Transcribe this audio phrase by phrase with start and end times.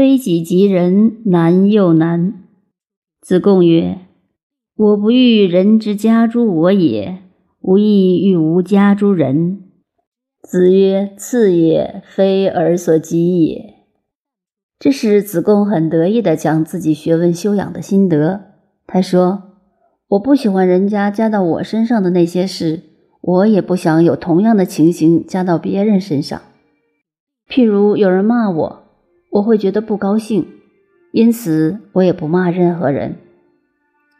[0.00, 2.32] 推己及人，难又难。
[3.20, 3.98] 子贡曰
[4.74, 7.18] ：“我不欲人之家诸我也，
[7.60, 9.60] 无亦欲无家诸人。”
[10.42, 13.74] 子曰：“次也，非尔所及也。”
[14.80, 18.40] 这是，子贡很得意地讲自己学问修养的心得。
[18.86, 19.42] 他说
[20.08, 22.84] ：“我不喜欢人家加到我身上的那些事，
[23.20, 26.40] 我也不想有同样的情形加到别人身上。
[27.50, 28.79] 譬如有人骂我，
[29.30, 30.46] 我会觉得不高兴，
[31.12, 33.16] 因此我也不骂任何人。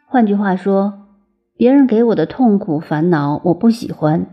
[0.07, 1.07] 换句话说，
[1.55, 4.25] 别人给我的痛苦烦恼我不喜欢，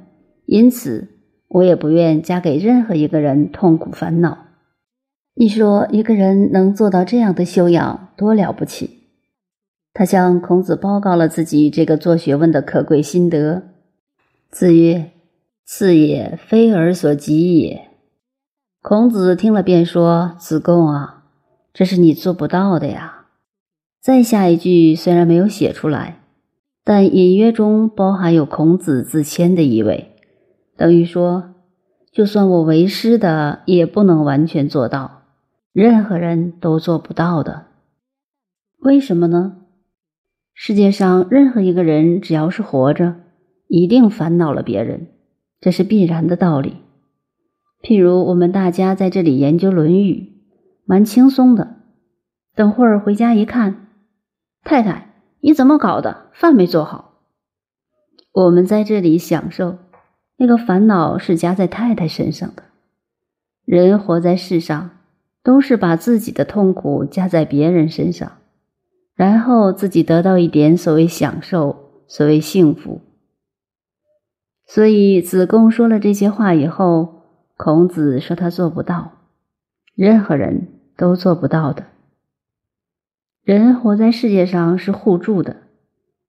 [0.46, 1.08] 因此
[1.48, 4.46] 我也不愿加给任何一个人痛苦烦恼。”
[5.34, 9.04] 你说一个人能做到这样的修养，多了不起！
[9.94, 13.62] 他向孔子报告了自己这个做学问的可贵心得。
[14.50, 15.12] 子曰
[15.64, 17.87] ：“次也，非尔所及也。”
[18.88, 21.24] 孔子听了便说：“子贡啊，
[21.74, 23.26] 这是你做不到的呀。”
[24.00, 26.22] 再下一句虽然没有写出来，
[26.84, 30.12] 但隐约中包含有孔子自谦的意味，
[30.74, 31.52] 等于说，
[32.10, 35.20] 就算我为师的，也不能完全做到。
[35.74, 37.66] 任何人都做不到的，
[38.78, 39.58] 为什么呢？
[40.54, 43.16] 世界上任何一个人只要是活着，
[43.66, 45.08] 一定烦恼了别人，
[45.60, 46.76] 这是必然的道理。
[47.82, 50.14] 譬如我们大家在这里研究《论语》，
[50.84, 51.76] 蛮轻松的。
[52.54, 53.88] 等会儿回家一看，
[54.62, 56.28] 太太你怎么搞的？
[56.32, 57.14] 饭没做好。
[58.32, 59.78] 我们在这里享受，
[60.36, 62.62] 那个烦恼是加在太太身上的。
[63.64, 64.90] 人活在世上。
[65.44, 68.32] 都是把自己的痛苦加在别人身上，
[69.14, 73.00] 然后自己得到一点所谓享受、所谓幸福。
[74.66, 77.17] 所以子贡说了这些话以后，
[77.58, 79.18] 孔子说他做不到，
[79.94, 81.86] 任何人都做不到的。
[83.42, 85.56] 人活在世界上是互助的，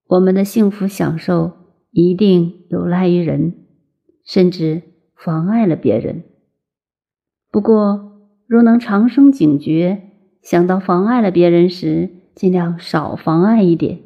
[0.08, 1.52] 我们的幸福享受
[1.92, 3.54] 一定有赖于人，
[4.26, 4.82] 甚至
[5.16, 6.24] 妨碍了别人。
[7.50, 8.08] 不过。
[8.48, 10.10] 若能长生警觉，
[10.42, 14.00] 想到妨碍了别人时，尽量少妨碍一点，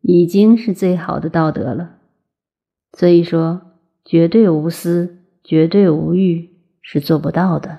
[0.00, 1.96] 已经是最好的道德了。
[2.92, 3.62] 所以说，
[4.04, 6.49] 绝对无私、绝对无欲
[6.92, 7.78] 是做不到的。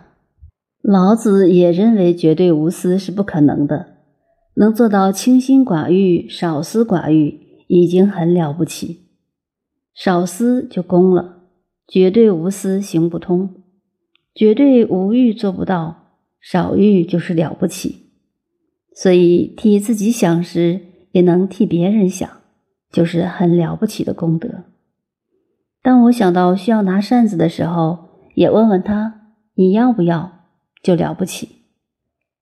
[0.81, 3.97] 老子也认为绝对无私是不可能的，
[4.53, 9.09] 能做到清心寡欲、少思寡欲，已经很了不起。
[9.93, 11.39] 少思就功了，
[11.85, 13.49] 绝对无私行不通，
[14.33, 16.15] 绝对无欲做不到。
[16.39, 18.13] 少欲就是了不起，
[18.95, 20.79] 所以替自己想时
[21.11, 22.29] 也能替别人想，
[22.89, 24.63] 就是很了不起的功德。
[25.83, 28.00] 当我想到需要拿扇子的时候，
[28.33, 29.21] 也问问他
[29.55, 30.31] 你要不要，
[30.81, 31.63] 就了不起。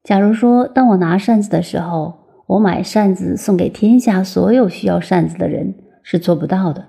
[0.04, 6.88] 假如说当我拿扇子的时候，我买扇子送给天下所有需要扇子的人，是做不到的。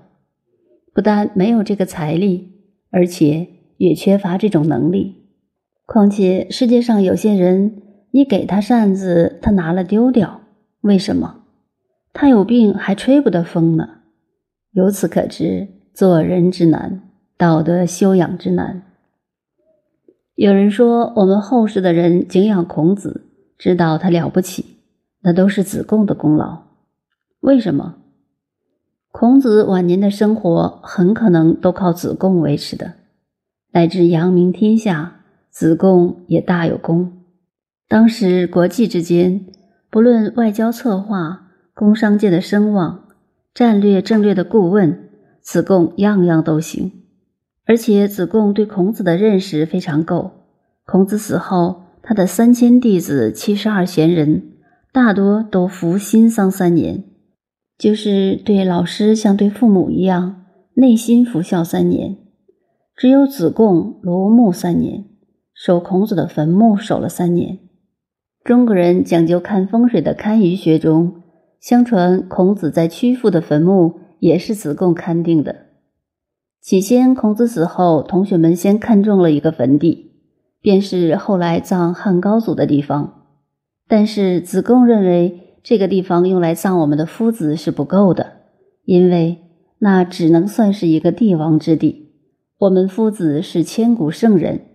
[0.93, 2.51] 不但没有这个财力，
[2.89, 3.47] 而且
[3.77, 5.27] 也缺乏这种能力。
[5.85, 10.41] 况且世界上有些人，你给他扇子，他拿了丢掉，
[10.81, 11.43] 为什么？
[12.13, 13.87] 他有病还吹不得风呢。
[14.71, 17.03] 由此可知，做人之难，
[17.37, 18.83] 道德修养之难。
[20.41, 23.27] 有人说，我们后世的人敬仰孔子，
[23.59, 24.77] 知道他了不起，
[25.21, 26.63] 那都是子贡的功劳。
[27.41, 27.97] 为什么？
[29.11, 32.93] 孔子晚年的生活很可能都靠子贡维持的，
[33.73, 35.17] 乃至扬名天下。
[35.51, 37.21] 子贡也大有功。
[37.87, 39.45] 当时国际之间，
[39.91, 43.09] 不论外交策划、工商界的声望、
[43.53, 45.07] 战略政略的顾问，
[45.39, 47.00] 子贡样样都行。
[47.65, 50.31] 而且子贡对孔子的认识非常够。
[50.85, 54.43] 孔子死后，他的三千弟子、七十二贤人，
[54.91, 57.03] 大多都服心丧三年，
[57.77, 60.43] 就是对老师像对父母一样，
[60.75, 62.17] 内心服孝三年。
[62.95, 65.05] 只有子贡庐墓三年。
[65.53, 67.59] 守孔子的坟墓守了三年。
[68.43, 71.21] 中国人讲究看风水的堪舆学中，
[71.59, 75.67] 相传孔子在曲阜的坟墓也是子贡勘定的。
[76.61, 80.11] 起先孔子死后，同学们先看中了一个坟地，
[80.61, 83.25] 便是后来葬汉高祖的地方。
[83.87, 88.33] 但是子贡认为这个地方用来葬我们的夫子是不够的，
[88.85, 89.39] 因为
[89.79, 92.11] 那只能算是一个帝王之地。
[92.59, 94.67] 我们夫子是千古圣人。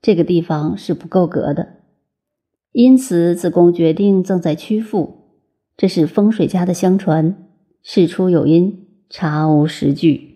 [0.00, 1.76] 这个地方是不够格的，
[2.72, 5.30] 因此子贡决定葬在曲阜。
[5.76, 7.36] 这是风水家的相传，
[7.82, 10.33] 事出有因，查无实据。